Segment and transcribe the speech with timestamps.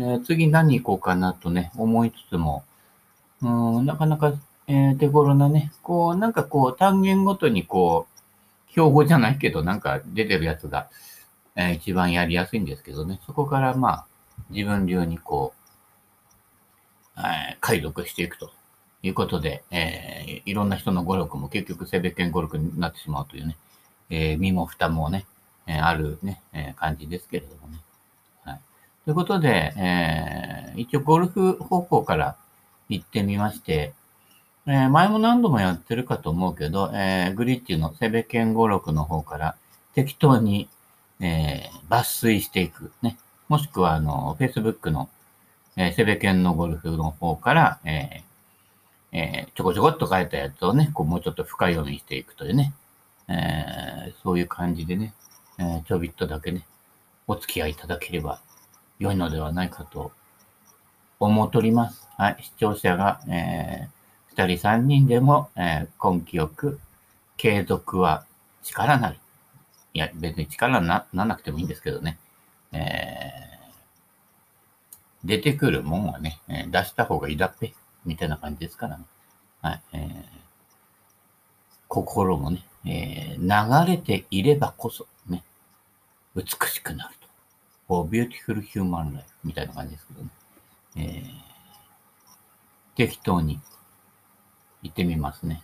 [0.00, 2.64] えー次何行こうかなとね、思いつつも、
[3.42, 4.34] うん、なかなか、
[4.66, 8.06] えー手頃なね、こう、なんかこう、単元ごとにこ
[8.68, 10.88] う、標語じゃないけど、なんか出てるやつが、
[11.56, 14.06] えー一番やりやすいんですけどね、そこからまあ、
[14.50, 15.54] 自分流にこ
[17.16, 18.50] う、えー解読していくと
[19.02, 23.56] いうことで、えーいろんな人の語録も結局セベケン語録になってしまうというね、
[24.10, 25.26] えー身も蓋もね、
[25.66, 27.78] えあるね、え感じですけれどもね。
[29.04, 32.36] ということで、えー一応ゴルフ方向から
[32.88, 33.92] 行ってみまして、
[34.66, 39.56] えー前も何度もやってるかと思うけど、えーグリッチのセベケン語録の方から
[39.94, 40.68] 適当に、
[41.20, 42.92] えー抜粋していく。
[43.02, 43.18] ね。
[43.48, 45.08] もしくは、あの、Facebook の、
[45.76, 52.72] えーセベケンのゴルフの方から、えーえーちょこちょこっと書いたやつをね、こうもうちょっと深読みしていくというね、
[53.28, 55.14] えーそういう感じでね、
[55.58, 56.64] えーちょびっとだけね、
[57.26, 58.40] お付き合いいただければ
[59.00, 60.12] 良いのではないかと
[61.18, 62.06] 思っております。
[62.16, 62.36] はい。
[62.42, 66.78] 視聴者が、えー、2人3人でも、えー根気よく、
[67.38, 68.26] 継続は
[68.62, 69.18] 力なり。
[69.94, 72.18] いや、別に力になならなくてもいいんですけどね。
[72.72, 73.50] えー
[75.22, 77.72] 出てくるもんはね、えー出した方がいいだっぺ、
[78.04, 79.04] みたいな感じですからね。
[79.62, 79.82] はい。
[79.94, 80.40] えー
[81.88, 85.42] 心もね、えー流れていればこそ、ね、
[86.36, 87.19] 美しくなる。
[87.90, 90.30] For beautiful human life みたいな感じですけどね。
[90.96, 91.50] えー
[92.96, 93.58] 適当に
[94.82, 95.62] 行ってみますね。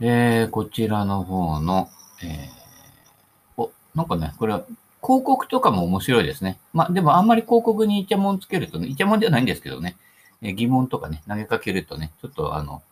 [0.00, 1.88] えーこちらの方の、
[2.24, 4.64] えーお、なんかね、これは
[5.02, 6.58] 広告とかも面白いですね。
[6.72, 9.96] まあ、でもあんまり広告にイチャモンつけるとね、イチャモンじゃないんですけどね、
[10.42, 12.82] え疑問とかね、投げかけるとね、ちょっとあの、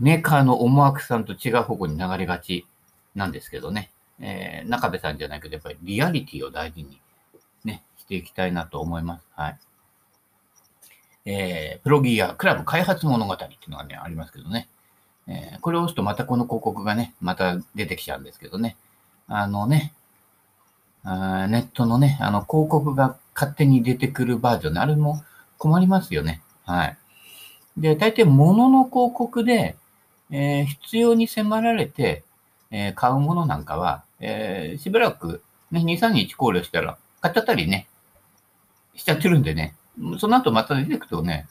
[0.00, 2.66] メーカーの思惑さんと違う方向に流れがち
[3.14, 3.90] なんですけどね、
[4.20, 7.00] えー中部さんじゃないけど、やっぱりリアリティを大事に
[7.64, 9.24] ね、していきたいなと思います。
[9.34, 9.58] はい。
[11.26, 14.68] えープロギアクラブ開発物語っていうのがね、ありますけどね。
[15.26, 18.76] えーこれを押すとまたこの広告がね、また出てきちゃうんですけどね。
[19.28, 19.92] あのね、
[21.04, 25.22] あネットのね、あの広告が勝手に出てくるバージョンね、あれも
[25.58, 26.40] 困りますよね。
[26.64, 26.98] はい。
[27.76, 29.76] で、大体物の広告で、
[30.30, 32.24] えー必要に迫られて、
[32.70, 37.88] えー買うものなんかは、えーしばらく、ね、2、3日考慮したら、買っちゃったりね、
[38.94, 39.74] しちゃってるんでね、
[40.18, 41.46] その後また出てくとね、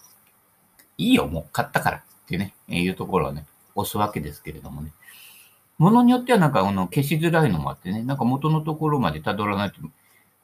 [0.98, 3.46] いいよ、もう買ったからっていうね、いうところをね、
[3.76, 4.92] 押すわけですけれどもね。
[5.78, 9.76] ものによってはなんかあの消しづらいのもあってね、なんか元のところまで辿らないと、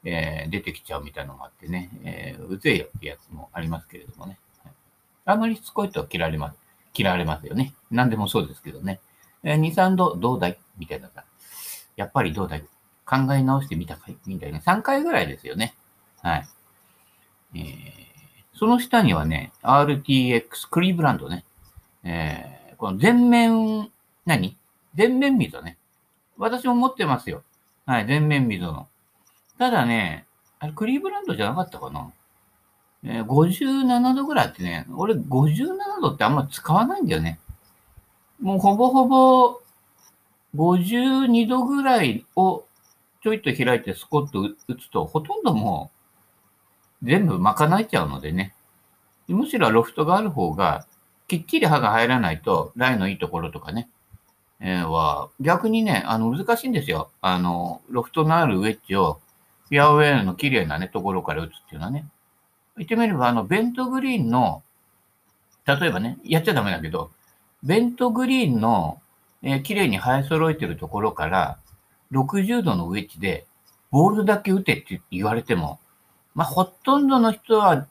[0.04, 4.38] えー出てきちゃうみたいなのもあってね、えーうぜえよってやつもありますけれどもね。
[4.62, 4.72] はい
[5.26, 6.58] あまりしつこいと嫌われます。
[6.94, 7.74] 嫌われますよね。
[7.90, 9.00] 何でもそうですけどね。
[9.42, 10.58] えー2、3度どうだい？
[10.78, 11.24] みたいなさ。
[11.96, 12.64] やっぱりどうだい？
[13.06, 14.16] 考え直してみたかい？
[14.26, 14.58] みたいな。
[14.58, 15.74] 3回ぐらいですよね。
[16.22, 16.48] はい。
[17.54, 18.04] えー
[18.56, 21.44] その下にはね、RTX クリーブランドね。
[22.04, 23.90] えーこの全面、
[24.26, 24.56] 何？
[24.94, 25.76] 全面溝ね。
[26.38, 27.42] 私も持ってますよ。
[27.84, 28.86] はい、全面溝の。
[29.58, 30.24] ただね、
[30.60, 32.10] あれクリーブランドじゃなかったかな。
[33.04, 37.40] え57度ぐらいあってね、俺57度ってあんま使わないんだよね。
[38.40, 39.60] もうほぼほぼ
[40.54, 42.64] 52度ぐらいを
[43.22, 45.90] ちょいと開いてスコッと打つと、ほとんども
[47.02, 48.54] う全部賄えちゃうのでね。
[49.28, 50.86] むしろロフトがある方が、
[51.28, 53.88] きっちり刃が入らないと、ライのいいところとかね、
[54.60, 57.10] えーは、逆にね、あの、難しいんですよ。
[57.20, 59.20] あの、ロフトのあるウェッジを、
[59.68, 62.06] フェアウェイの綺麗なね、ところから打つっていうのはね。
[62.76, 64.62] 言ってみれば、あの、ベントグリーンの、
[65.66, 67.10] 例えばね、やっちゃダメだけど、
[67.62, 69.00] ベントグリーンの、
[69.44, 71.58] えー綺麗に生え揃えてるところから、
[72.12, 73.46] 60度のウェッジで、
[73.90, 75.78] ボールだけ打てって言われても、
[76.34, 77.86] まあ、ほとんどの人は、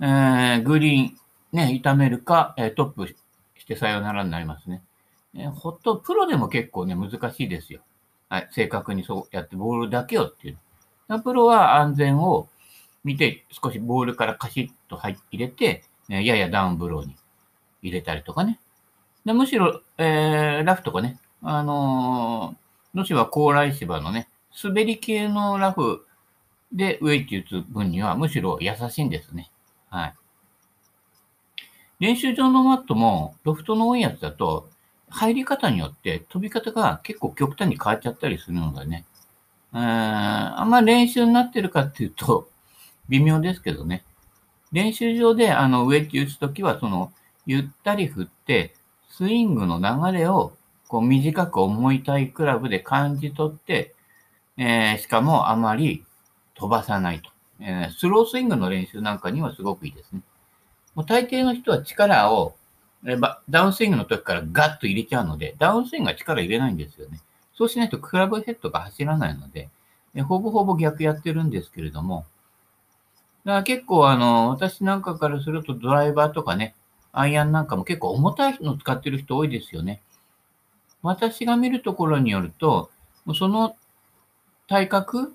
[0.00, 1.18] えーグリーン、
[1.52, 3.08] ね、痛めるか、えトップ
[3.58, 4.82] してさよならになりますね。
[5.34, 7.80] えーほっと、プロでも結構ね、難しいですよ。
[8.28, 10.58] はい、正確にそうやってボールだけをっていう。
[11.22, 12.48] プロは安全を
[13.02, 17.16] 見て、少しボールからカシッと入入れて、ややダウンブローに
[17.82, 18.60] 入れたりとかね。
[19.24, 24.28] でむしろ、えーラフとかね、あのー、野芝高麗芝のね、
[24.62, 26.06] 滑り系のラフ
[26.72, 29.50] でウェイジ打つ分にはむしろ優しいんですね。
[29.88, 30.14] はい。
[32.00, 34.68] 練習場のマットも、ロフトの多いやつだと、
[35.08, 39.04] 入り方によって飛び方が結構極端に変わっちゃったりするのでね。
[39.72, 42.48] うん、あんま練習になってるかっていうと、
[43.08, 44.04] 微妙ですけどね。
[44.72, 47.12] 練習場であのウェッジ打つときは、その、
[47.46, 48.74] ゆったり振って、
[49.16, 50.56] スイングの流れを
[50.88, 53.94] こう短く思いたいクラブで感じ取って、
[54.56, 56.04] えー、しかもあまり
[56.56, 57.30] 飛ばさないと、
[57.60, 57.92] えー。
[57.92, 60.22] スロースイングの練習なんかにはすごくいいですね。
[60.96, 62.56] もう大抵の人は力を、
[63.06, 67.20] えー、ダウンスイングの時からガッと入れちゃうので、ダウンスイングは力入れないんですよね。
[67.54, 69.68] そうしないとクラブヘッドが走らないので、
[70.16, 72.26] え、ほぼほぼ逆やってるんですけれども、
[73.44, 76.74] だから結構あの、私なんかからするとドライバーとかね、
[77.16, 80.02] アイアンなんかも結構重たいの使ってる人多いですよね。
[81.00, 82.90] 私が見るところによると、
[83.38, 83.76] その
[84.68, 85.32] 体格、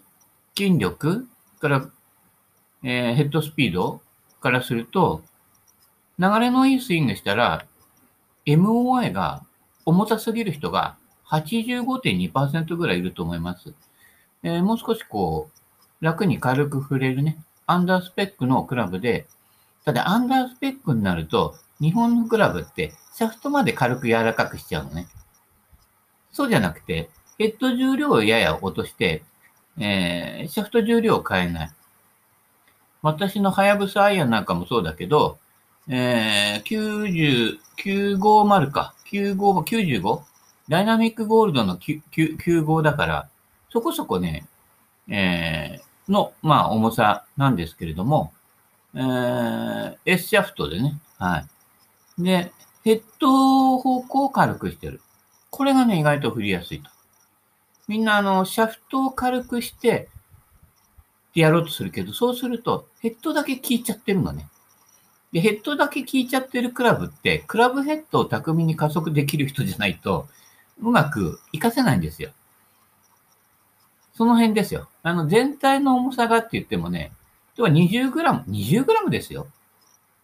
[0.58, 1.28] 筋力
[1.62, 1.90] から、
[2.84, 4.02] えー、ヘッドスピード
[4.42, 5.24] からすると、
[6.18, 7.66] 流れのいいスイングしたら、
[8.46, 9.46] MOI が
[9.86, 10.98] 重たすぎる人が
[11.30, 13.74] 85.2%ぐらいいると思います。
[14.44, 15.50] えー、もう少しこ
[16.02, 17.38] う、楽に軽く触れるね、
[17.68, 19.28] アンダースペックのクラブで、
[19.90, 25.08] ただアンダースペックになると、日本のクラブってシャフトまで軽く柔らかくしちゃうのね。
[26.32, 27.10] そうじゃなくて、
[27.40, 29.24] ヘッド重量をやや落として、
[29.80, 31.72] えー、シャフト重量を変えない。
[33.02, 35.40] 私のハヤブサアイアンなんかもそうだけど、
[35.88, 40.22] えー、90、950か、95、95?
[40.68, 43.30] ダイナミックゴールドの95だから、
[43.72, 44.46] そこそこね、
[45.08, 48.34] えー、の、まあ、重さなんですけれども、
[48.96, 51.46] えー、S シャフトでね、は
[52.18, 52.24] い。
[52.24, 52.52] で、
[52.84, 55.02] ヘッド方向を軽くしてる。
[55.50, 56.90] これがね、意外と振りやすいと。
[57.88, 60.10] みんな、あの、シャフトを軽くして、
[61.30, 64.48] ってやろうとするけど、そうすると、ヘッドだけ効いちゃってるのね。
[65.32, 70.28] で、ヘッドだけ効いちゃってるクラブって、クラブヘッドを巧みに加速できる人じゃないと、
[70.82, 72.32] うまく活かせないんですよ。
[74.16, 74.90] その辺ですよ。
[75.04, 77.12] あの、全体の重さがって言ってもね、
[77.60, 79.48] 要は 20g、20g ですよ。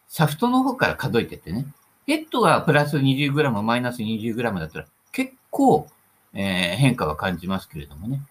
[0.07, 1.67] シャフトの方から数えてってね。
[2.07, 5.89] ヘッドがプラス 20g、マイナス 20g だったら、結構、
[6.33, 8.21] えー、変化は感じますけれどもね。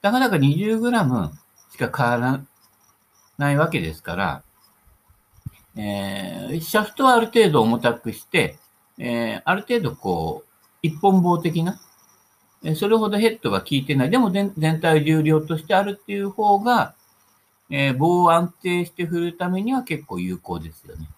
[0.00, 1.30] だからか 20g
[1.72, 2.42] しか変わら
[3.36, 4.42] ないわけですから、
[5.76, 8.56] えー、シャフトはある程度重たくして、
[8.96, 10.48] えー、ある程度こう、
[10.80, 11.78] 一本棒的な、
[12.64, 14.10] えそれほどヘッドが効いてない。
[14.10, 16.94] でも全体重量としてあるっていう方が、
[17.70, 21.08] えー、棒を安定して振るためには結構有効ですよね。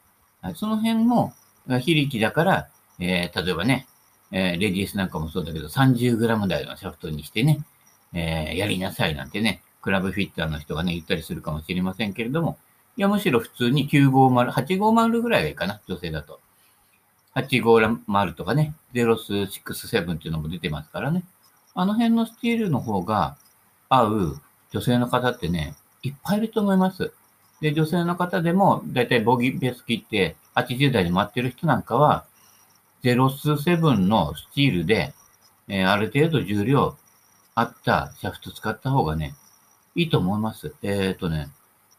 [0.43, 1.33] はい、その辺も、
[1.81, 2.69] 非力だから、
[2.99, 3.87] えー、例えばね、
[4.33, 7.65] えー、レディースなんかもそうだけど、30g 台のシャフトにしてね、
[8.13, 12.59] えー、やりなさいなんてね、クラブフィッターの人がね、言ったりするかもしれませんけれども、
[12.97, 16.41] いや、むしろ普通に950、850ぐらいがいいかな、女性だと。
[17.35, 21.25] 850とかね、ゼロス67っていうのも出てますからね。
[21.75, 23.37] あの辺のスティールの方が
[23.89, 24.41] 合う
[24.71, 27.13] 女性の方ってね、いっぱいいると思います。
[27.61, 32.25] で、女性の方でも、だいたいボギーベース切って80代で回ってる人なんかは、
[33.03, 35.15] ゼロス7のスチールで、
[35.69, 36.97] えー、ある程度重量
[37.55, 39.35] あったシャフト使った方がね、
[39.95, 40.75] いいと思います。
[40.83, 41.49] えっ、ー、とね、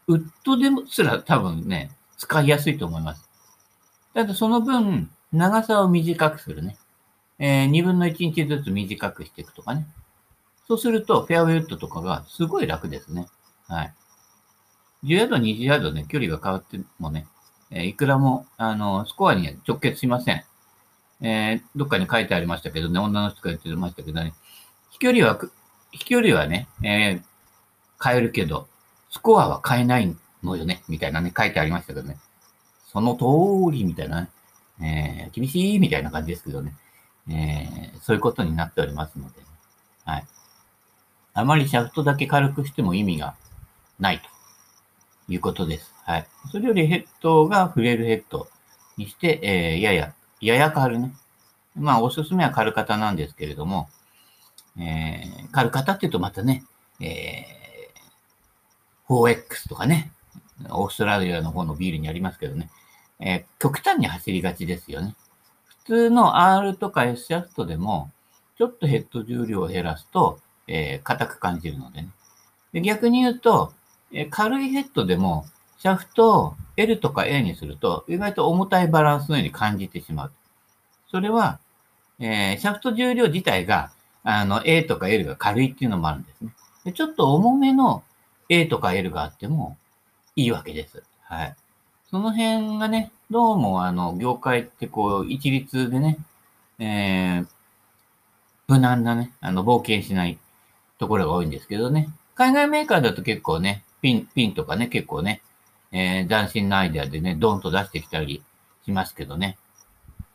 [0.08, 3.30] ウッドでもすら多分ね、使いやすいと思います。
[4.14, 6.78] ただその分、長さを短くするね。
[7.40, 9.88] えー、2分の1日ずつ短くしていくとかね。
[10.68, 13.28] そうすると、フェアウェイウッドとかがすごい楽ですね。
[13.68, 13.94] はい。
[15.04, 17.28] 10ヤード、20ヤードね、距離が変わってもね、
[17.72, 20.44] え、いくらも、あの、スコアに直結しません。
[21.22, 24.34] えー、どっかに書いてありましたけどね、女の人が言ってましたけどね、
[24.92, 25.40] 飛距離は、
[25.92, 27.24] 飛距離はね、えー、
[28.04, 28.68] 変えるけど、
[29.10, 32.18] スコアは変えないのよね、みたいなね、書いてありましたけどね。
[32.92, 34.22] その通りみたいな、
[34.80, 36.76] ね、えー、厳しいみたいな感じですけどね、
[37.30, 39.42] えー、そういうことになっておりますので、
[40.06, 40.28] はい。
[41.34, 43.36] あまりシャフトだけ軽くしても意味が
[44.00, 44.30] ないと
[45.32, 45.94] いうことです。
[46.06, 46.28] はい。
[46.52, 48.48] それよりヘッドが触れるヘッド
[48.98, 51.14] にして、えー、やややや軽ね。
[51.76, 53.90] まあ、おすすめは軽型なんですけれども、
[54.78, 56.64] えー、軽型って言うとまたね、
[57.00, 60.12] えー、4X とかね、
[60.70, 62.70] オーストラリアの方のビールにありますけどね、
[63.20, 65.16] えー、極端に走りがちですよね。
[65.66, 68.12] 普通の R とか S シャフトでも、
[68.58, 72.10] ちょっとヘッド重量を減らすと、えー、硬く感じるのでね。
[72.72, 73.74] で逆に言うと、
[74.14, 75.46] え、軽いヘッドでも、
[75.80, 80.32] シャフトを L とか A にすると、意外と重たいバランスのように感じてしまう。
[81.10, 81.60] それは、
[82.20, 83.92] えー、シャフト重量自体が、
[84.24, 86.54] あの、A とか L が軽いっていうのもあるんですね。
[86.86, 88.04] でちょっと重めの
[88.50, 89.78] A とか L があっても
[90.36, 91.04] いいわけです。
[91.24, 91.56] はい。
[92.10, 96.18] その辺がね、どうもあの、業界ってこう、一律でね、
[96.80, 97.48] えー、
[98.68, 100.38] 無難なね、あの、冒険しない
[101.00, 102.10] ところが多いんですけどね。
[102.36, 105.42] 海外メーカーだと結構ね、ピン、ピンとかね、結構ね、
[105.94, 108.44] えー、斬新なアイデアでね、ドンと出してきたり
[108.84, 109.58] しますけどね。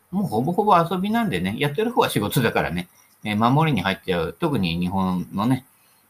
[0.09, 2.89] もうほぼほぼ遊びなんでね、やってる方は仕事だからね、
[3.23, 4.33] えー、守りに入っちゃう。
[4.37, 5.67] 特に日本のね、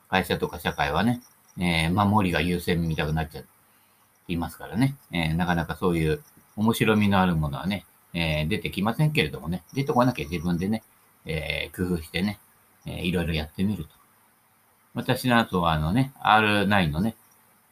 [0.09, 1.21] 会社とか社会はね、
[1.59, 3.41] えー、守りが優先見たくなっちゃ
[4.29, 6.23] いますからね、えー、なかなかそういう
[6.55, 10.81] 面白みのあるものはね、えー、出てきませんけれどもね、出てこなきゃ自分でね、
[11.25, 12.39] え、工夫してね、
[12.85, 13.89] えー、いろいろやってみると。
[14.93, 17.15] 私の後はあのね、R9 のね、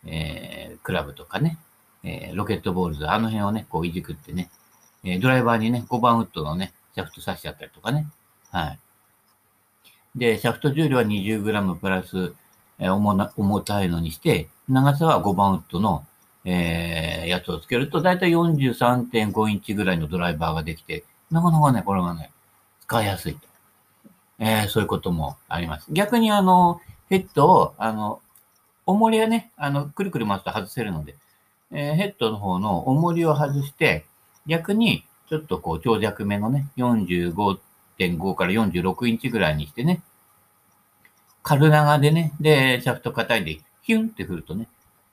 [0.05, 1.57] えー、クラブとかね、
[2.03, 4.49] えー、ロケットボールズ、あの辺をね、こういじくってね、
[5.03, 8.07] えー、ドライバーにね、5番ウッドのね、シャフト刺しちゃったりとかね。
[8.51, 8.79] はい。
[10.15, 12.33] で、シャフト重量は 20g プラス、
[12.79, 16.05] えー、重な重たいのにして、長さは5番ウッドの、
[16.45, 22.31] えー、やつをつけると、だいたい43.5インチぐらいのドライバーができて、なかなかね、これがね、
[22.81, 23.47] 使いやすいと。
[24.39, 25.87] えー、そういうこともあります。
[25.91, 28.21] 逆にあの、ヘッドを、あの、
[28.87, 31.15] 重りはね、あの、くるくる回すと外せるので、
[31.71, 34.05] えー、ヘッドの方の重りを外して、
[34.47, 40.01] 逆に、ちょっとこう、長尺目のね、45.5から46インチぐらいにしてね、
[41.43, 44.67] 軽長でね、で、シャフト硬いで、ヒュンって振るとね、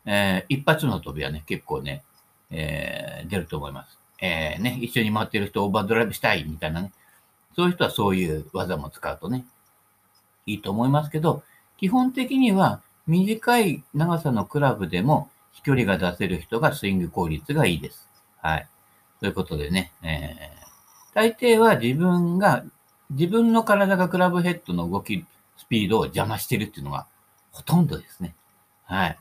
[0.07, 2.05] えー、一発の飛びはね、結構ね、
[2.51, 3.99] えー、出ると思います。
[4.21, 6.93] えー、ね、一緒に回ってる人オーバードライブしたいみたいなね、
[7.57, 9.45] そういう人はそういう技も使うとね、
[10.47, 11.43] いいと思いますけど、
[11.77, 18.09] 基本的には短い長さのクラブでも飛距離が出せる人がスイング効率がいいです。
[18.41, 18.69] はい。
[19.21, 22.65] ということでね、えー、大抵は自分が、
[23.11, 25.25] 自分の体がクラブヘッドの動き、
[25.57, 27.07] スピードを邪魔してるっていうのが
[27.53, 28.35] ほとんどですね。
[28.85, 29.19] はい。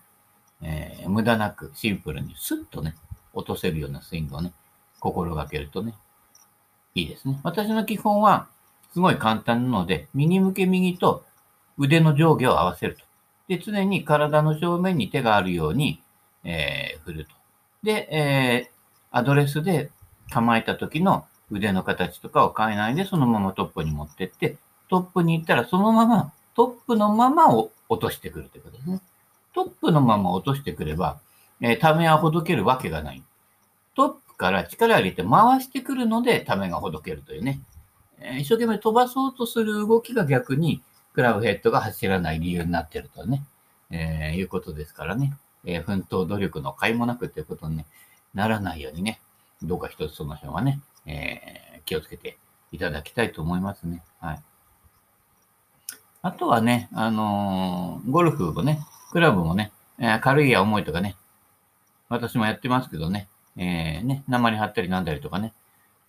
[0.61, 2.95] えー、無駄なくシンプルにスッとね、
[3.33, 4.53] 落とせるようなスイングをね、
[4.99, 5.93] 心がけるとね、
[6.95, 7.39] いいですね。
[7.43, 8.47] 私の基本は、
[8.93, 11.25] すごい簡単なので、右向け右と
[11.77, 13.03] 腕の上下を合わせると。
[13.57, 16.01] で、常に体の正面に手があるように、
[16.43, 17.31] えー、振ると。
[17.83, 19.91] で、えー、アドレスで
[20.31, 24.57] 構えた時の腕の形とかを変えないで、そのままトップに持ってって、
[24.89, 29.01] トップに行ったらそのまま、トップのままを落としてくるということですね。
[29.53, 31.19] トップのまま落としてくれば、
[31.61, 33.23] えー、ためはほどけるわけがない。
[33.95, 37.61] トップから力を入れて回してくるので、ためがほどけるというね。
[38.19, 40.81] えー、一生懸命飛ばそうとする動きが逆に、
[41.13, 43.43] クラブヘッドが走らない理由になってるとね、
[43.91, 45.37] えー、いうことですからね。
[45.65, 47.85] えー、奮闘努力の甲斐もなくということに、ね、
[48.33, 49.21] ならないようにね、
[49.61, 52.37] どうか一つその辺はね、えー、気をつけて
[52.71, 54.03] いただきたいと思いますね。
[54.19, 54.41] はい。
[56.21, 58.79] あとはね、あのー、ゴルフもね、
[59.11, 61.15] クラブもね、えー、軽いや重いとかね、
[62.09, 65.53] 私もやってますけどね、えー、ね、鉛貼ったりなんだりとかね、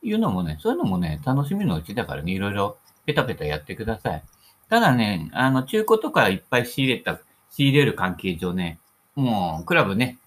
[0.03, 4.23] いうのもね、そういうのもね、楽しみのうちだからね、いろいろペタペタやってください。
[4.69, 8.79] ただね、あの、中古とかいっぱい仕入れた、仕入れる関係上ね、
[9.15, 10.19] もう、クラブね、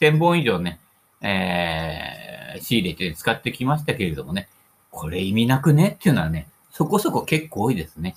[0.00, 0.80] 1000本以上ね、
[1.20, 4.48] えー、仕入れて使ってきましたけれどもね、
[4.90, 8.16] これ意味なくねっていうのはね、そこそこ結構多いですね。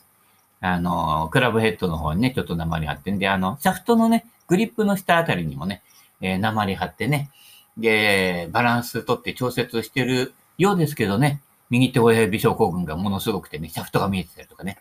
[0.61, 5.83] あの、クラブヘッドの方にね、ちょっと鉛貼ってんで、あの、シャフトのね、グリップの下あたりにもね、
[6.21, 7.29] えー、鉛貼ってね、
[7.77, 14.77] で、バランス取って調節してるようですけどね、右手親指症候群がものすごくてね、シャフトが見えてたりとかね、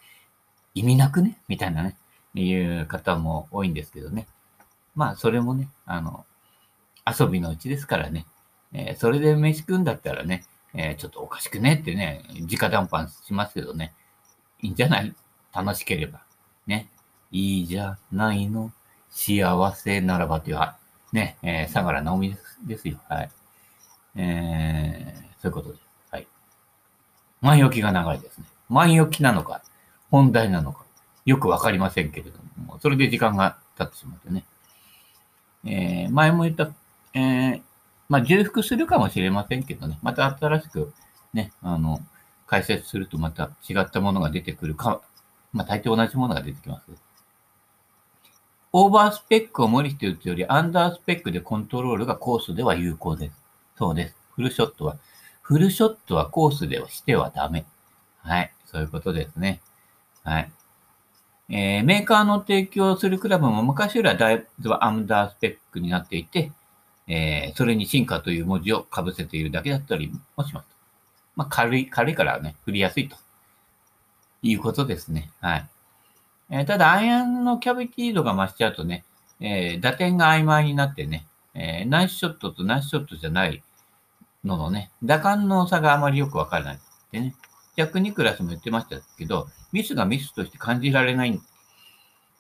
[0.74, 1.38] 意味なくね？
[1.48, 1.96] みたいなね、
[2.34, 4.26] いう方も多いんですけどね。
[4.94, 6.24] まあ、それもね、あの、
[7.06, 8.26] 遊びのうちですからね、
[8.72, 11.74] えー、それで飯食うんだったらね、えー、ちょっとおかしくね？
[11.74, 13.92] ってね、直談判しますけどね、
[14.62, 15.14] いいんじゃない？
[15.54, 16.22] 楽しければ。
[16.66, 16.88] ね。
[17.30, 18.72] いいじゃないの？
[19.10, 20.58] 幸せならばという、
[21.12, 22.98] ね、えー、相良直美ですですよ。
[23.08, 23.30] はい。
[24.16, 25.82] えー、そういうことです。
[26.10, 26.26] はい。
[27.40, 28.44] 前置きが長いですね。
[28.68, 29.62] 前置きなのか、
[30.14, 30.84] 本題なのか、
[31.24, 34.44] よくわかりませんけれども、それで時間が経ってしまってね。
[35.64, 36.70] えー、前も言った、
[37.14, 37.62] えー、
[38.08, 40.94] まあ、重複するかもしれませんけどね、また新しく
[41.32, 42.00] ね、あの、
[42.46, 45.00] 解説するとまた違ったものが出てくるか、
[45.52, 46.84] まあ、大抵同じものが出てきます。
[48.72, 53.34] オーバースペックを無理して打つより、アンダースペックでコントロールがコースでは有効です。
[53.76, 54.14] そうです。
[54.36, 54.96] フルショットは、
[55.42, 57.66] フルショットはコースではしてはダメ。
[58.18, 58.52] はい。
[58.66, 59.60] そういうことですね。
[60.24, 60.50] はい。
[61.50, 66.50] えー、メーカーの提供するクラブも昔よりはだいぶアンダースペックになっていて、
[67.06, 70.66] えー、それに進化という文字を被せているだけだったりもします。
[71.36, 73.16] まあ、軽い、軽いからね、振りやすいと
[74.42, 75.30] いうことですね。
[75.40, 75.68] はい。
[76.50, 79.04] えー、ただ、アイアンのキャビティ度が増しちゃうとね、
[79.40, 83.62] えー、打点が曖昧になってね、えー、ナイスショットとナイスショットじゃない
[84.44, 86.78] ののね、打感の差があまりよくわからないっ
[87.10, 87.34] てね。
[87.76, 91.40] ジャック・ニクラスも言ってましたけど、ミスがミスとして感じられない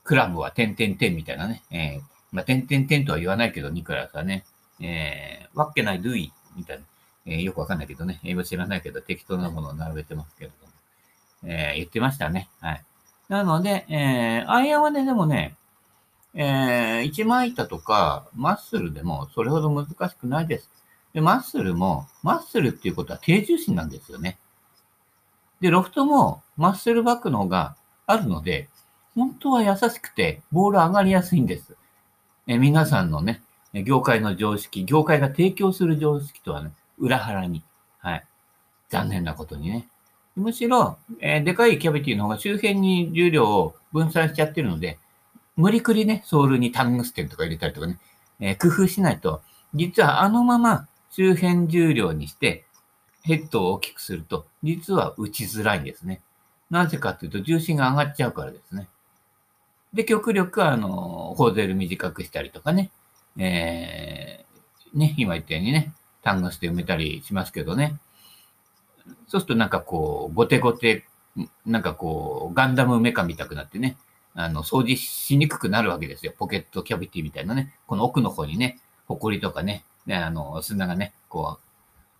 [0.04, 1.62] クラブは点々点みたいなね。
[1.70, 4.44] えー、まあ、点々点とは言わないけど、ニクラスはね、
[4.80, 6.84] えー、わっけないドゥイみたいな、
[7.26, 10.72] えー、よくわかんないけどね、英語知らないけど適当なものを並べてますけれども、
[11.44, 12.48] えー、言ってましたね。
[12.60, 12.84] はい。
[13.28, 15.56] なので、えー、アイアンはね、でもね、
[16.34, 20.70] えー、一枚板とかマッスルでもそれほど難しくないです。
[21.12, 24.38] で、マッスルも、マッスルっていうことは低重心なんですよね。
[25.60, 28.68] で、ロフトもマッスルバックの方があるので、
[29.14, 31.76] 本当は優しくて、ボール上がりやすいんです。
[32.46, 33.42] え皆さんのね、
[33.72, 37.62] 業界の常識、業界が提供する常識とはね、裏腹に。
[37.98, 38.24] はい。
[38.88, 39.88] 残念なことにね。
[40.36, 44.98] むしろ、えー、でかいキャビティの方が周辺に重量を分散しちゃってるので、
[45.56, 47.98] 無理くりね、ソールにタングステンとか入れたりとかね、
[48.40, 49.42] えー、工夫しないと、
[49.74, 52.64] 実はあのまま周辺重量にして、
[53.24, 56.20] ヘッドを大きくすると、実は打ちづらいんですね。
[56.70, 58.86] なぜかというと、重心が上がっちゃうからですね。
[59.94, 62.90] で、極力、あの、ホーゼル短くしたりとかね、
[63.38, 67.98] えー、ね、今言ったようにね、単語して埋めたりしますけどね。
[69.26, 71.06] そうするとなんかこう、ごてごて、
[71.64, 73.96] なんかこう、ガンダムメカ見たくなってね、
[74.34, 76.34] あの、掃除しにくくなるわけですよ。
[76.36, 77.74] ポケットキャビティみたいなね。
[77.86, 81.64] この奥の方にね、ホコリとかね、ね、あの、砂がね、こう、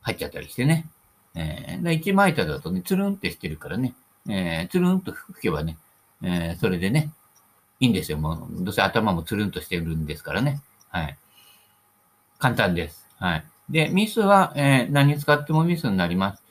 [0.01, 0.89] 入っちゃったりしてね。
[1.35, 3.95] えー、一枚板だとね、つるんってしてるからね、
[4.29, 5.77] えー、つるんと吹けばね、
[6.23, 7.11] えー、それでね、
[7.81, 8.19] いいんですよ。
[8.19, 10.61] もう、どうせ頭もつるんとしてるんですからね。
[10.89, 11.19] はい。
[12.39, 13.07] 簡単です。
[13.19, 13.45] はい。
[13.69, 16.43] で、ミスは、えー、何使ってもミスになります。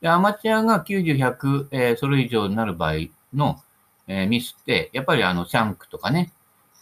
[0.00, 2.94] で、アマチュアが90、100、えー、それ以上になる場合
[3.34, 3.62] の、
[4.06, 6.32] えー、ミスって、やっぱりあの、シャンクとかね、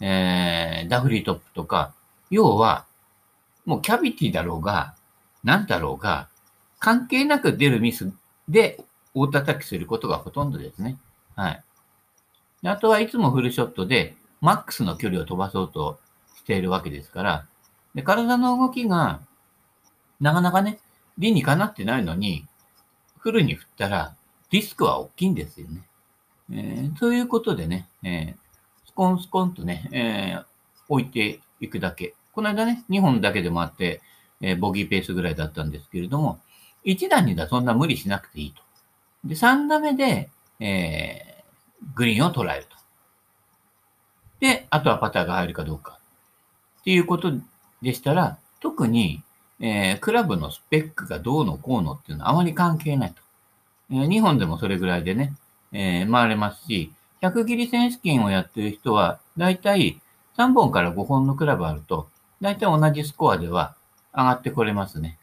[0.01, 1.93] えー、ダフリートップとか、
[2.29, 2.85] 要は、
[3.65, 4.95] もうキャビティだろうが、
[5.43, 6.27] なんだろうが、
[6.85, 8.13] 関係なく出るミス
[8.47, 8.79] で
[9.15, 10.99] 大叩きすることがほとんどですね。
[11.35, 11.63] はい。
[12.63, 15.99] あとはいつもフルショットで、マックスの距離を飛ばそうと
[16.37, 17.47] しているわけですから、
[17.95, 19.19] で体の動きが、
[20.19, 20.77] なかなかね、
[21.17, 22.45] 理にかなってないのに、
[23.17, 24.13] フルに振ったら、
[24.51, 25.87] リスクは大きいんですよね。
[26.51, 28.35] えー、ということでね、えー、
[28.85, 30.45] スコンスコンとね、えー、
[30.87, 32.13] 置いていくだけ。
[32.31, 34.03] この間ね、2本だけでもあって、
[34.39, 36.41] え、ボギーペースぐらいだったんですけれども、
[36.85, 38.61] 1段にはそんな無理しなくていいと。
[39.25, 42.75] で、3打目で、えー、グリーンを捉えると。
[44.39, 45.99] で、あとはパターが入るかどうか。
[46.81, 47.33] っていうこと
[47.81, 49.23] でしたら、特に、
[49.59, 53.21] えー、クラブのスペックがどうのこうのっていうのはあまり関係ないと。
[53.91, 55.33] えー、日本でもそれぐらいでね、
[55.71, 59.99] えー、回れますし、100切り選手権をやってる人は、だいたい
[60.37, 62.09] 3本から5本のクラブあると、
[62.41, 63.75] だいたい同じスコアでは
[64.13, 65.17] 上がってこれますね。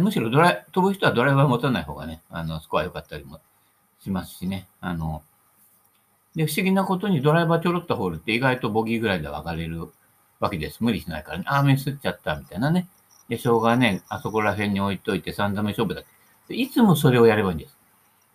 [0.00, 3.40] むしろドライ、飛ぶ人はドライバー持たない方がね、あの、スコア良かったりも
[4.00, 4.66] しますしね。
[4.80, 5.22] あの、
[6.34, 9.88] で、不思議なことにドライバーちょろっとホールって意外とボギーぐらいで分かれる
[10.40, 10.82] わけです。
[10.82, 11.44] 無理しないからね。
[11.46, 12.88] あー、メスっちゃったみたいなね。
[13.28, 16.02] で、しょうがね、あそこら辺に置いといて3打目勝負だ。
[16.48, 17.76] いつもそれをやればいいんです。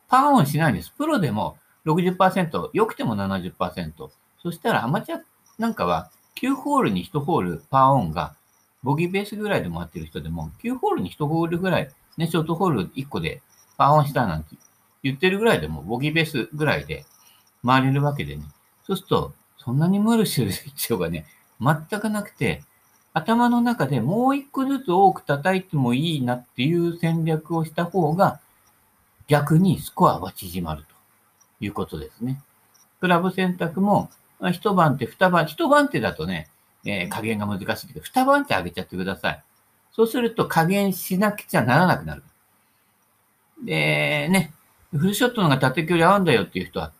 [0.08, 0.92] パーオンしないんです。
[0.92, 4.10] プロでも60%、良くても70%。
[4.42, 5.22] そしたらアマチュア
[5.58, 6.10] なんかは
[6.42, 8.36] 9ホールに1ホールパーオンが
[8.84, 13.42] ボギーベースぐらいで回ってる人でも9ホールに1ホールぐらい、ね、ショートホール1個で
[13.78, 14.56] パーオンしたなんて
[15.04, 17.06] 言ってるぐらいでもボギーベースぐらいで
[17.66, 18.44] 回れるわけでね。
[18.86, 21.26] そうすると、そんなに無理する必要がね、
[21.62, 22.64] 全くなくて、
[23.14, 28.40] 頭の中でもう一個ずつ多く叩いてもいいなっていう戦略をした方が、
[29.28, 30.96] 逆にスコアは縮まると
[31.60, 32.42] いうことですね。
[33.00, 34.10] クラブ選択も、
[34.52, 36.50] 一晩手、二晩、一晩手だとね、
[36.86, 39.44] えー、加減が難しいけど、二晩手上げちゃってください。
[39.92, 42.24] そうすると加減しなくちゃならなくなる。
[43.64, 44.54] で、ね、
[44.92, 46.92] フルショットの方が縦距離合うんだよっていう人は、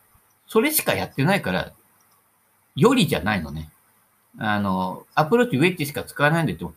[0.46, 1.72] それしかやってないから、
[2.76, 3.70] よりじゃないのね。
[4.38, 6.74] あの、アプローチウェッジしか使わないんだけど、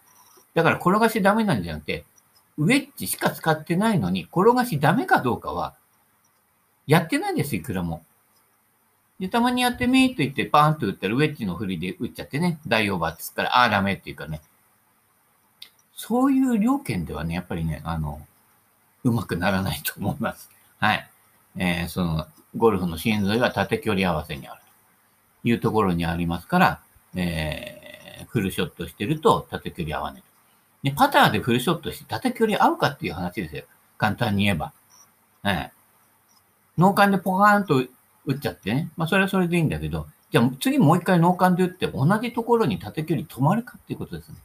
[0.53, 2.05] だから転がしダメなんじゃなくて、
[2.57, 5.75] ウェッジしか使ってないのに、転がしダメかどうかは、
[6.87, 8.03] やってないんです、いくらも。
[9.19, 14.41] で、たまにやってみーと言って、パーンと打ったら、ウェッジの振りで打っちゃってね、大オーバーって言ったら、ああ、ダメっていうかね。
[15.95, 18.25] そういう両権ではね、やっぱりね、あの、
[19.03, 20.49] うまくならないと思います。
[20.79, 21.09] はい。
[21.57, 24.61] えー、その、ゴルフの心髄は縦距離合わせにある
[25.43, 26.81] いうところにありますから、
[27.15, 30.23] えー、フルショットしてると縦距離合わない。
[30.83, 33.63] で、パターでフルショットして縦距離合うかっていう話ですよ。
[33.97, 34.73] 簡単に言えば。
[35.43, 35.69] えー、
[36.77, 37.83] 脳幹でポカーンと
[38.25, 38.89] 打っちゃってね。
[38.97, 44.35] まあ、それはそれでいいんだけど、じゃあ次もう一回脳幹で打って同じところに縦距離止まるかっていうことですね。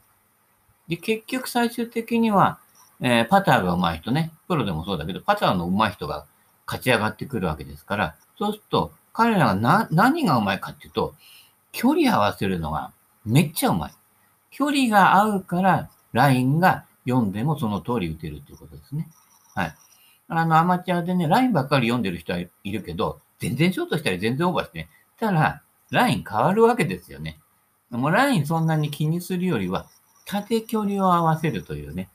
[0.87, 2.59] で、結局最終的には、
[3.01, 6.25] えー、パターが上手い人ね、プロでもそうだけど、パターの上手い人が
[6.65, 11.15] 勝ち上がってくるわけですから、そうすると、彼らがな何が上手いかっていうと、
[11.71, 12.91] 距離合わせるのが
[13.25, 13.95] めっちゃ上手い。
[14.51, 19.09] 距離が合うから、ラインが読んでもその通り打てるっていうことですね。
[19.55, 19.75] はい。
[20.27, 27.39] あの、アマチュアでね、ラインばっかり読んでる人はいるけど、全然ショートしたり全然オーバーして、ね、たら、ライン変わるわけですよね。
[27.89, 29.87] もうラインそんなに気にするよりは、
[30.25, 32.09] 縦距離を合わせるというね、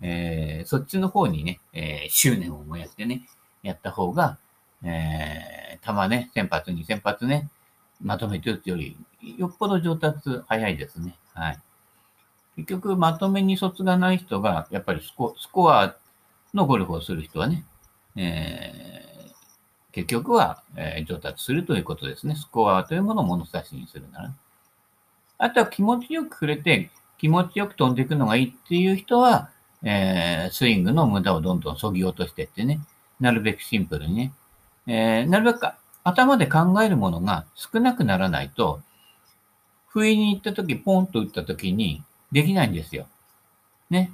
[0.00, 3.22] えー、そっちの方にね、えー、執念を燃やしてね、
[3.62, 4.38] やった方が、
[4.84, 7.48] えー、球ね、先発に先発ね、
[8.00, 8.96] まとめて打つより、
[9.36, 11.16] よっぽど上達早いですね。
[11.34, 11.58] はい。
[12.56, 15.96] 結局、まとめに卒がない人が、やっぱりスコスコア
[16.54, 17.64] のゴルフをする人はね、
[18.16, 19.05] えー、
[19.96, 22.36] 結局は、えー、上達するということですね。
[22.36, 24.34] スコアというものを物差しにするなら。
[25.38, 29.48] あとは気持ちよく触れて、気持ちよく飛んでいくのがいいっていう人は、
[29.82, 32.80] えー、スイングの無駄をどんどん削ぎ落としていってね、
[33.20, 34.34] なるべくシンプルにね、
[34.86, 35.66] えー、なるべく
[36.04, 38.82] 頭で考えるものが少なくならないと、
[39.88, 43.06] 不意に行った時、ポンと打った時にできないんですよ。
[43.88, 44.12] ね。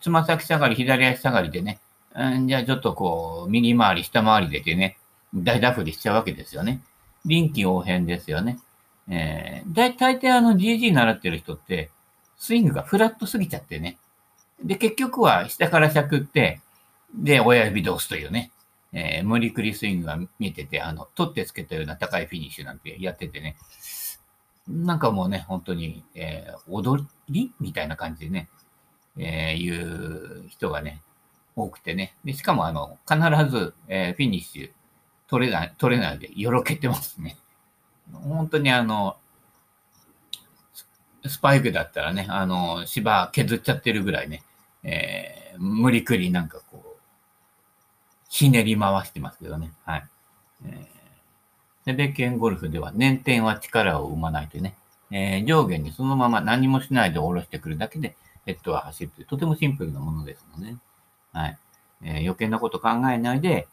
[0.00, 1.80] つま先下がり、左足下がりでね、
[2.14, 4.98] うん、じゃあちょっとこう、右回り、下回りでてね、
[5.44, 6.82] 大ダフりしちゃうわけですよね。
[7.24, 8.58] 臨機応変ですよね。
[9.08, 11.90] えー、大大抵あの GG 習ってる人って、
[12.38, 13.98] スイングがフラットすぎちゃってね。
[14.62, 16.60] で、結局は下からしゃくって、
[17.14, 18.50] で、親指通すというね、
[18.92, 23.56] えー、無理くりスイングが見えてて、あの、取ってつけたような高いフィニッシュなんてやっててね、
[24.68, 28.48] なんかもうね、本当に、えー、踊りみたいな感じでね、
[29.18, 31.02] えー、いう人がね、
[31.54, 32.16] 多くてね。
[32.24, 33.18] でしかも、あの、必
[33.50, 34.70] ず、えー、フィニッシュ
[35.28, 37.36] 取れない、取れないで、よろけてますね。
[38.12, 39.16] 本当にあの、
[41.26, 44.42] スパイクだったらね、あの、芝削っちゃってるぐらいね、
[44.84, 46.96] えー、無理くりなんかこう、
[48.28, 49.72] ひねり回してますけどね。
[49.84, 50.06] はい。
[50.66, 54.76] えー、セベケンゴルフでは捻転は力を生まないとね、
[55.10, 60.78] えー、上下にそのまま何もしないで下ろしてくるだけでヘッドは走るという、とてもシンプルなものですので、ね、
[61.32, 61.58] はい。
[62.02, 63.66] えー、余計なこと考えないで、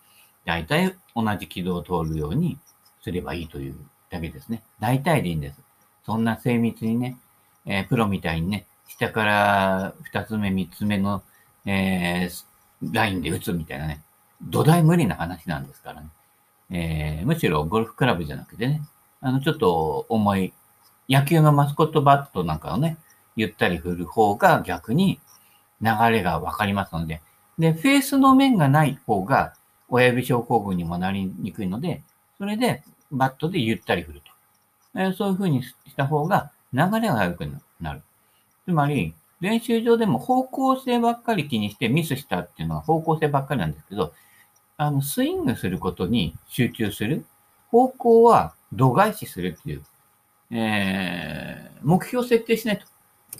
[0.45, 2.57] 大体同じ軌道を通るように
[3.01, 3.75] すればいいという
[4.09, 4.63] だけですね。
[4.79, 5.59] 大体でいいんです。
[6.05, 7.17] そんな精密にね、
[7.65, 11.23] えー、プロみたいにね、下から二つ目、三つ目の、
[11.65, 14.01] えー、ラインで打つみたいなね、
[14.41, 16.07] 土台無理な話なんですからね。
[16.69, 18.81] えー、むしろゴルフクラブじゃなくてね、
[19.21, 20.53] あの、ちょっと重い、
[21.09, 22.97] 野球のマスコットバットなんかをね、
[23.35, 25.19] ゆったり振る方が逆に
[25.81, 27.21] 流れがわかりますので、
[27.57, 29.53] で、フェースの面がない方が
[29.89, 32.01] 親指症候群にもなりにくいので、
[32.37, 34.99] それでバットでゆったり振ると。
[34.99, 37.45] え、そういう風にした方が流れが良く
[37.79, 38.01] なる。
[38.65, 44.13] つまり、練習場でも方向性ばっかり気にしてミスしたっていうのは方向性ばっかりなんですけど、
[44.77, 47.25] あの、スイングすることに集中する。
[47.69, 49.83] 方向は度外視するっていう、
[50.51, 52.85] えー、目標設定しないと。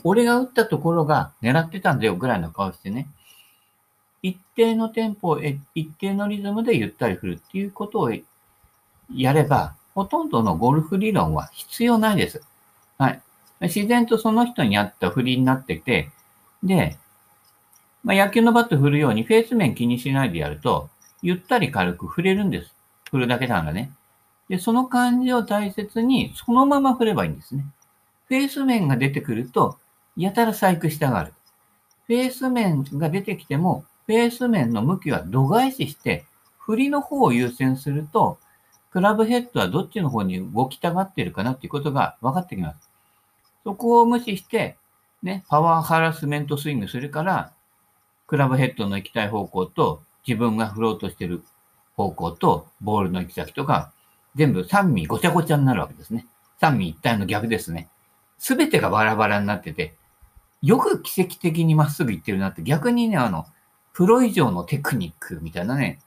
[0.02, 3.08] 俺が打ったところが狙ってたんだよぐらいの顔してね。
[4.24, 8.10] 一定のテンポ、一定のリズムでゆったり振るっていうことを
[9.14, 12.42] やれば、ほとんどのゴルフ理論は必要ないです。
[12.96, 13.20] はい。
[13.60, 16.10] 自然とその人に合った振りになってて、
[16.62, 16.96] で、
[18.02, 20.88] まあ、野球のバット振るようにフェース面気にしないでやると、
[21.20, 22.74] ゆったり軽く振れるんです。
[23.10, 23.92] 振るだけならね。
[24.48, 27.66] で、その感じを大切に、そのまま振ればいいんですね。
[28.28, 29.76] フェース面が出てくると、
[30.16, 31.34] やたら細工したがる。
[32.06, 36.24] フェース面が出てきても、フェース面の向きは度外視して、
[36.58, 38.38] 振りの方を優先すると、
[38.90, 42.90] クラブヘッドはどっちの方に動きたがってるかなっていうことが分かってきます。
[43.64, 44.76] そこを無視して、
[45.22, 47.52] ね、パワーハラスメントスイングするから、
[48.26, 51.42] クラブヘッドの行きたい方向と、自分が振ろうとしてる
[51.96, 53.92] 方向と、ボールの行き先とか、
[54.34, 56.26] 全部三味ごちゃごちゃになるわけですね。
[56.60, 57.88] 三味一体の逆ですね。
[58.38, 59.94] すべてがバラバラになってて、
[60.62, 63.46] よく奇跡的にまっすぐ行ってるなって、逆にね、あの、
[63.94, 66.00] プロ以上のテクニックみたいなね、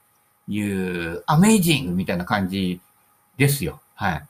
[0.46, 2.80] いう、アメイジングみたいな感じ
[3.38, 3.80] ですよ。
[3.94, 4.26] はい。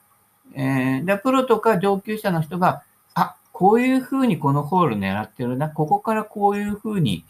[0.54, 2.82] えー、で、プロとか上級者の人が、
[3.14, 7.24] あ、こういう風にこのホール狙ってるな、ここからこういう風に、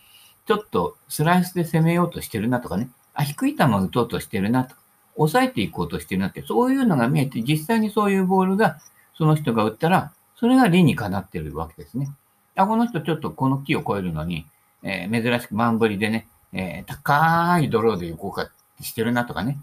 [0.46, 4.80] ちょっとスライスで攻めようとしてるなとかね、あ、低い球打とうとしてるなとか、
[5.16, 8.78] 抑えていこうとしてるなって、そういうのが見えて、実際にそういうボールが、
[9.16, 12.10] その人が打ったら、それが理にかなってるわけですね。
[12.54, 14.46] あ、この人ちょっとこの木を越えるのに、
[14.82, 19.58] えー、珍しく満振りでね、えー、高いドローで行こうかしてるなとかね。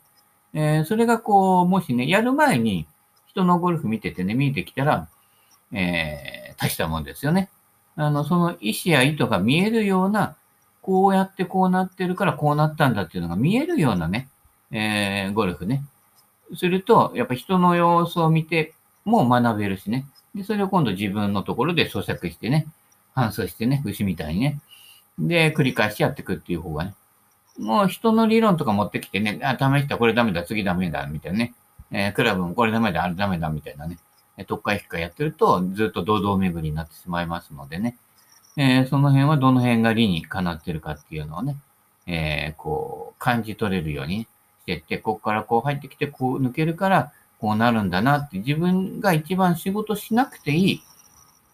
[0.54, 2.88] えー、それがこう、もしね、やる前に
[3.28, 5.08] 人のゴルフ見ててね、見えてきたら、
[5.71, 7.49] えー、大したもんですよね。
[7.95, 10.36] あの、その意思や意図が見えるような
[10.82, 14.30] こうやってこうなってるからこうなったんだっていうのが見えるようなね、
[14.71, 15.84] えー、ゴルフね。
[16.56, 20.06] すると、やっぱ人の様子を見ても学べるしね。
[20.36, 22.67] で、それを今度自分のところで咀嚼してね、
[23.15, 24.60] 反芻してね、牛みたいにね。
[25.19, 26.93] で、繰り返しやっていくっていう方がね。
[27.58, 31.54] もう人の理論とか持ってきてね、あ、試した、これダメだ、次ダメだ、みたいなね。
[31.91, 33.97] えー、クラブもこれダメだ、あれダメだ、みたいなね。
[34.38, 37.97] え特化引っかやってると、ずっと堂々巡りになってしまいますのでね。
[38.58, 41.58] えー、その辺はどの辺が理にかなってるかっていうのをね、
[42.08, 44.28] えー、こう、感じ取れるようにし
[44.65, 50.84] てって、ここからこう入ってきて、こう抜けるから、こうなるんだなって自分が一番仕事しなくていい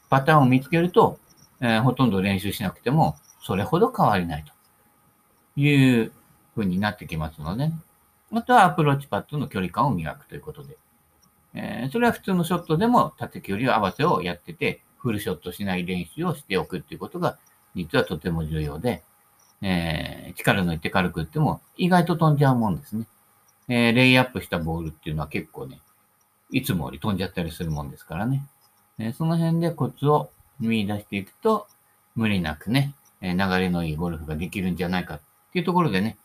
[0.10, 1.20] パターンを見つけると、
[1.60, 4.54] えー、ほとんど練習しなくても、それほど変わりないと
[5.60, 6.12] いう
[6.56, 7.72] 風になってきますので、
[8.34, 10.78] あとはアプローチパットの距離感を磨くということで、
[11.54, 17.38] えー、それは普通のショットでも縦距離合わせをやってて、フルショットしない練習をしておくっていうことが、
[17.76, 19.04] 実はとても重要で、
[19.62, 23.06] えー、力抜いて軽く打っても意外と飛んじゃうもんですね。
[23.68, 25.80] えー、レイアップしたボールっていうのは結構ね、
[26.52, 28.46] いつもより飛んじゃったりするもんですからね。
[29.00, 31.68] えー、その辺でコツを見出していくと、
[32.16, 35.22] 無理なくね、え流れのいいゴルフができるんじゃないかっ
[35.54, 36.18] ていうところでね、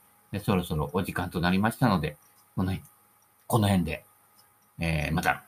[0.42, 2.16] そろそろお時間となりましたので、
[2.56, 2.88] この辺、
[3.46, 4.04] この辺で、
[4.80, 5.44] えー、また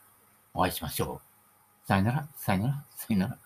[0.54, 1.20] お会いしましょ
[1.84, 1.86] う。
[1.86, 3.38] さよなら、さよなら、さよなら。